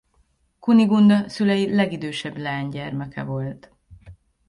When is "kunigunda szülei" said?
0.59-1.75